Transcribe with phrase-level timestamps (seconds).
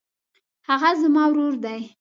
[0.67, 1.81] هغه زما ورور دی.